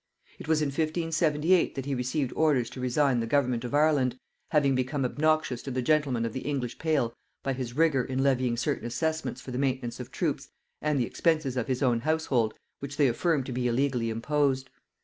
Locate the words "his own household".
11.67-12.55